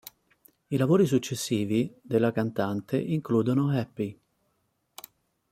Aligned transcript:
I 0.69 0.77
lavori 0.77 1.05
successivi 1.05 1.95
della 2.01 2.31
cantante 2.31 2.99
includono 2.99 3.69
"Happy? 3.69 4.19